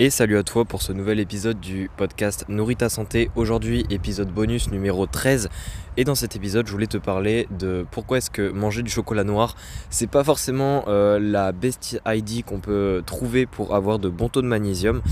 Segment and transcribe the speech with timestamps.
[0.00, 3.32] Et salut à toi pour ce nouvel épisode du podcast Nourris ta santé.
[3.34, 5.48] Aujourd'hui, épisode bonus numéro 13.
[5.96, 9.24] Et dans cet épisode, je voulais te parler de pourquoi est-ce que manger du chocolat
[9.24, 9.56] noir,
[9.90, 14.40] c'est pas forcément euh, la best ID qu'on peut trouver pour avoir de bons taux
[14.40, 15.02] de magnésium.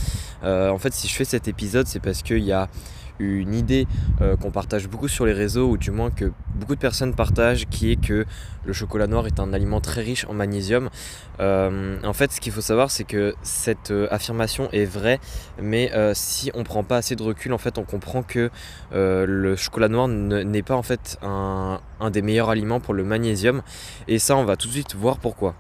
[0.45, 2.68] Euh, en fait, si je fais cet épisode, c'est parce qu'il y a
[3.19, 3.87] une idée
[4.21, 7.67] euh, qu'on partage beaucoup sur les réseaux, ou du moins que beaucoup de personnes partagent,
[7.69, 8.25] qui est que
[8.64, 10.90] le chocolat noir est un aliment très riche en magnésium.
[11.40, 15.21] Euh, en fait, ce qu'il faut savoir, c'est que cette euh, affirmation est vraie,
[15.61, 18.50] mais si on prend pas assez de recul, en fait, on comprend que
[18.93, 23.62] le chocolat noir n'est pas en fait un des meilleurs aliments pour le magnésium.
[24.09, 25.54] Et ça, on va tout de suite voir pourquoi.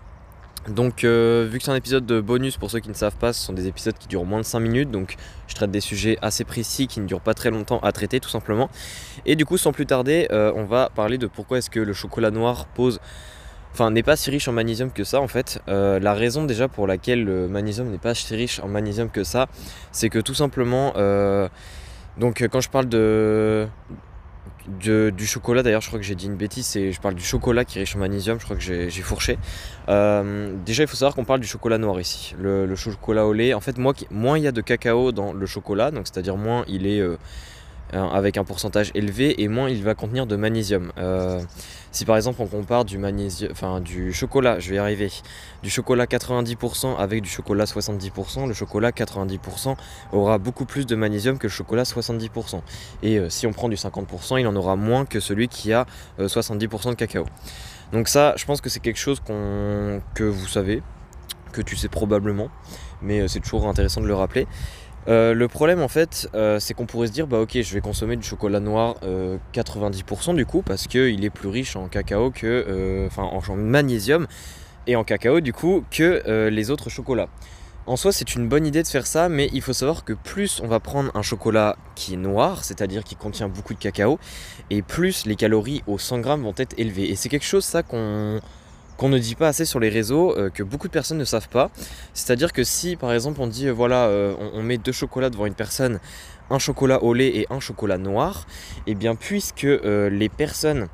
[0.68, 3.32] Donc euh, vu que c'est un épisode de bonus pour ceux qui ne savent pas,
[3.32, 5.16] ce sont des épisodes qui durent moins de 5 minutes, donc
[5.46, 8.28] je traite des sujets assez précis qui ne durent pas très longtemps à traiter tout
[8.28, 8.68] simplement.
[9.26, 11.92] Et du coup sans plus tarder, euh, on va parler de pourquoi est-ce que le
[11.92, 13.00] chocolat noir pose...
[13.72, 15.60] Enfin, n'est pas si riche en magnésium que ça en fait.
[15.68, 19.22] Euh, la raison déjà pour laquelle le magnésium n'est pas si riche en magnésium que
[19.22, 19.48] ça,
[19.92, 20.94] c'est que tout simplement,
[22.16, 23.68] donc quand je parle de,
[24.68, 27.64] du chocolat, d'ailleurs, je crois que j'ai dit une bêtise, c'est, je parle du chocolat
[27.64, 29.38] qui est riche en magnésium, je crois que j'ai, fourché.
[29.88, 32.34] Euh, déjà, il faut savoir qu'on parle du chocolat noir ici.
[32.38, 35.90] Le, chocolat au lait, en fait, moins il y a de cacao dans le chocolat,
[35.90, 37.00] donc c'est-à-dire moins il est.
[37.00, 37.16] Euh,
[37.92, 40.92] avec un pourcentage élevé et moins il va contenir de magnésium.
[40.98, 41.40] Euh,
[41.92, 45.10] si par exemple on compare du magnésium, enfin du chocolat, je vais y arriver,
[45.62, 49.76] du chocolat 90% avec du chocolat 70%, le chocolat 90%
[50.12, 52.60] aura beaucoup plus de magnésium que le chocolat 70%.
[53.02, 55.86] Et euh, si on prend du 50%, il en aura moins que celui qui a
[56.18, 57.26] 70% euh, de cacao.
[57.92, 60.82] Donc ça, je pense que c'est quelque chose que vous savez,
[61.52, 62.48] que tu sais probablement,
[63.00, 64.46] mais c'est toujours intéressant de le rappeler.
[65.08, 67.80] Euh, le problème en fait, euh, c'est qu'on pourrait se dire bah ok, je vais
[67.80, 68.96] consommer du chocolat noir
[69.52, 74.26] 90% euh, du coup parce qu'il est plus riche en cacao que, enfin en magnésium
[74.86, 77.28] et en cacao du coup que les autres chocolats.
[77.88, 80.60] En soi, c'est une bonne idée de faire ça, mais il faut savoir que plus
[80.60, 84.18] on va prendre un chocolat qui est noir, c'est-à-dire qui contient beaucoup de cacao,
[84.70, 87.08] et plus les calories au 100 grammes vont être élevées.
[87.08, 88.40] Et c'est quelque chose ça qu'on
[88.96, 91.48] qu'on ne dit pas assez sur les réseaux, euh, que beaucoup de personnes ne savent
[91.48, 91.70] pas.
[92.14, 95.46] C'est-à-dire que si par exemple on dit euh, voilà euh, on, met deux chocolats devant
[95.46, 96.00] une personne,
[96.50, 98.46] un chocolat au lait et un chocolat noir,
[98.86, 100.88] et eh bien puisque les personnes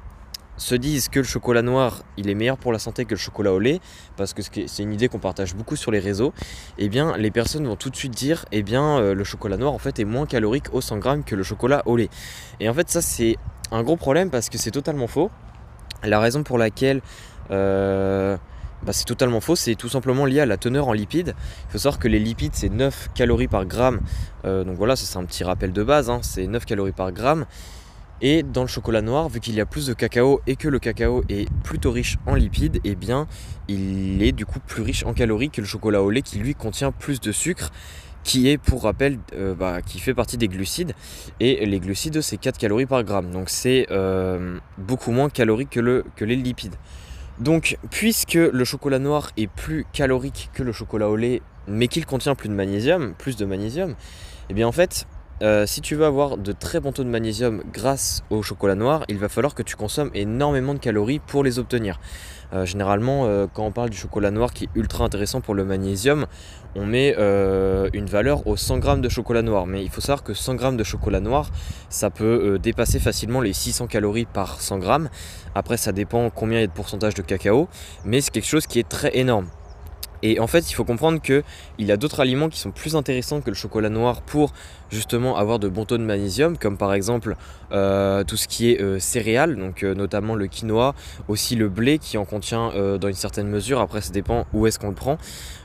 [0.56, 3.52] se disent que le chocolat noir il est meilleur pour la santé que le chocolat
[3.52, 3.80] au lait
[4.16, 6.32] parce que c'est une idée qu'on partage beaucoup sur les réseaux
[6.78, 9.56] et eh bien les personnes vont tout de suite dire et eh bien le chocolat
[9.56, 12.10] noir en fait est moins calorique au 100 grammes que le chocolat au lait
[12.60, 13.36] et en fait ça c'est
[13.70, 15.30] un gros problème parce que c'est totalement faux
[16.04, 17.00] la raison pour laquelle
[18.84, 21.34] bah, c'est totalement faux, c'est tout simplement lié à la teneur en lipides.
[21.68, 24.00] Il faut savoir que les lipides c'est 9 calories par gramme,
[24.44, 26.18] euh, donc voilà, c'est un petit rappel de base, hein.
[26.22, 27.46] c'est 9 calories par gramme.
[28.24, 30.78] Et dans le chocolat noir, vu qu'il y a plus de cacao et que le
[30.78, 33.26] cacao est plutôt riche en lipides, eh bien
[33.68, 36.54] il est du coup plus riche en calories que le chocolat au lait qui lui
[36.54, 37.70] contient plus de sucre
[38.24, 40.94] qui est pour rappel euh, bah, qui fait partie des glucides
[41.40, 43.88] et les glucides c'est 4 calories par gramme donc c'est
[44.78, 46.76] beaucoup moins calorique que les lipides
[47.42, 52.06] donc, puisque le chocolat noir est plus calorique que le chocolat au lait, mais qu'il
[52.06, 53.94] contient plus de magnésium, plus de magnésium,
[54.48, 55.06] eh bien en fait,
[55.42, 59.04] euh, si tu veux avoir de très bons taux de magnésium grâce au chocolat noir,
[59.08, 61.98] il va falloir que tu consommes énormément de calories pour les obtenir.
[62.52, 65.64] Euh, généralement, euh, quand on parle du chocolat noir qui est ultra intéressant pour le
[65.64, 66.26] magnésium,
[66.76, 67.14] on met
[67.92, 69.66] une valeur aux 100 grammes de chocolat noir.
[69.66, 71.50] Mais il faut savoir que 100 grammes de chocolat noir,
[71.90, 75.10] ça peut dépasser facilement les 600 calories par 100 grammes.
[75.54, 77.68] Après, ça dépend combien il y a de pourcentage de cacao,
[78.04, 79.48] mais c'est quelque chose qui est très énorme.
[80.22, 81.42] Et en fait, il faut comprendre qu'il
[81.78, 84.52] y a d'autres aliments qui sont plus intéressants que le chocolat noir pour
[84.90, 87.36] justement avoir de bons taux de magnésium, comme par exemple
[87.72, 90.94] euh, tout ce qui est euh, céréales, donc euh, notamment le quinoa,
[91.28, 93.80] aussi le blé qui en contient dans une certaine mesure.
[93.80, 95.18] Après, ça dépend où est-ce qu'on le prend.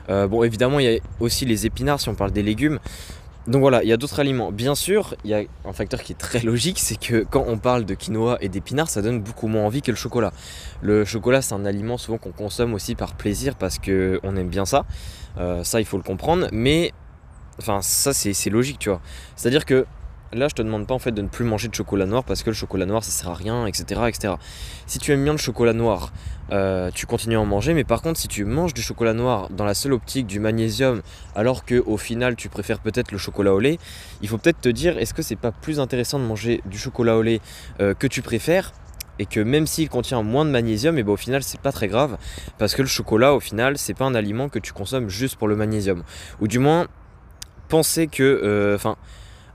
[0.08, 2.78] bon, évidemment, il y a aussi les épinards si on parle des légumes.
[3.48, 4.52] Donc voilà, il y a d'autres aliments.
[4.52, 7.56] Bien sûr, il y a un facteur qui est très logique, c'est que quand on
[7.56, 10.32] parle de quinoa et d'épinards, ça donne beaucoup moins envie que le chocolat.
[10.82, 14.66] Le chocolat, c'est un aliment souvent qu'on consomme aussi par plaisir parce qu'on aime bien
[14.66, 14.84] ça.
[15.38, 16.48] Euh, ça, il faut le comprendre.
[16.52, 16.92] Mais,
[17.58, 19.00] enfin, ça, c'est logique, tu vois.
[19.34, 19.86] C'est-à-dire que
[20.34, 22.42] Là, je te demande pas en fait de ne plus manger de chocolat noir parce
[22.42, 24.02] que le chocolat noir ça sert à rien, etc.
[24.08, 24.34] etc.
[24.86, 26.12] Si tu aimes bien le chocolat noir,
[26.52, 29.48] euh, tu continues à en manger, mais par contre, si tu manges du chocolat noir
[29.48, 31.00] dans la seule optique du magnésium,
[31.34, 33.78] alors que au final tu préfères peut-être le chocolat au lait,
[34.20, 37.16] il faut peut-être te dire est-ce que c'est pas plus intéressant de manger du chocolat
[37.16, 37.40] au lait
[37.80, 38.74] euh, que tu préfères
[39.18, 41.72] et que même s'il contient moins de magnésium, et eh ben, au final c'est pas
[41.72, 42.18] très grave
[42.58, 45.48] parce que le chocolat au final c'est pas un aliment que tu consommes juste pour
[45.48, 46.02] le magnésium.
[46.40, 46.86] Ou du moins
[47.68, 48.96] penser que, euh, enfin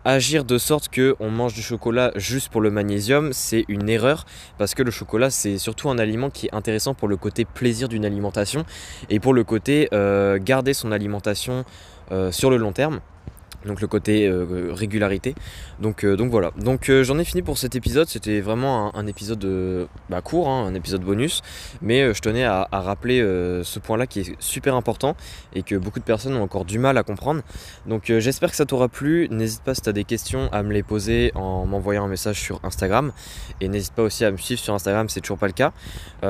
[0.05, 4.25] agir de sorte que on mange du chocolat juste pour le magnésium, c'est une erreur
[4.57, 7.87] parce que le chocolat c'est surtout un aliment qui est intéressant pour le côté plaisir
[7.87, 8.65] d'une alimentation
[9.09, 11.65] et pour le côté euh, garder son alimentation
[12.11, 12.99] euh, sur le long terme
[13.65, 15.35] donc le côté euh, régularité.
[15.79, 16.51] Donc, euh, donc voilà.
[16.57, 18.07] Donc euh, j'en ai fini pour cet épisode.
[18.07, 21.41] C'était vraiment un, épisode bah, court, hein, un épisode bonus.
[21.81, 23.19] Mais je tenais à, rappeler
[23.63, 25.15] ce point-là qui est super important
[25.53, 27.41] et que beaucoup de personnes ont encore du mal à comprendre.
[27.85, 29.27] Donc j'espère que ça t'aura plu.
[29.29, 32.39] N'hésite pas si tu as des questions à me les poser en m'envoyant un message
[32.39, 33.11] sur Instagram.
[33.61, 35.71] Et n'hésite pas aussi à me suivre sur Instagram, c'est toujours pas le cas.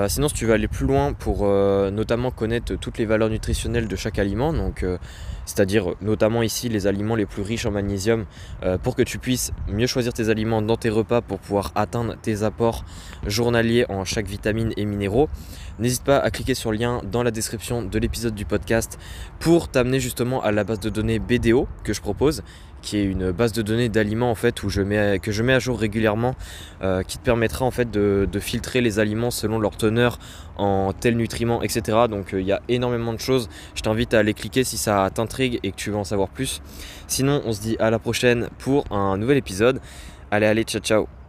[0.08, 3.96] sinon si tu veux aller plus loin pour notamment connaître toutes les valeurs nutritionnelles de
[3.96, 4.86] chaque aliment, donc
[5.46, 8.26] c'est-à-dire notamment ici les aliments les plus riches en magnésium,
[8.64, 12.16] euh, pour que tu puisses mieux choisir tes aliments dans tes repas pour pouvoir atteindre
[12.22, 12.86] tes apports
[13.26, 15.30] journaliers en chaque vitamine et minéraux.
[15.80, 19.00] N'hésite pas à cliquer sur le lien dans la description de l'épisode du podcast
[19.40, 22.44] pour t'amener justement à la base de données BDO que je propose
[22.84, 24.82] qui est une base de données d'aliments en fait que je
[25.42, 26.36] mets à jour régulièrement
[26.84, 30.20] euh, qui te permettra en fait de, filtrer les aliments selon leur teneur
[30.58, 33.50] en tels nutriments etc donc euh, il y a énormément de choses.
[33.74, 36.62] Je t'invite à aller cliquer si ça t'intrigue et que tu veux en savoir plus.
[37.08, 39.80] Sinon on se dit à la prochaine pour un nouvel épisode.
[40.30, 41.23] Allez allez ciao ciao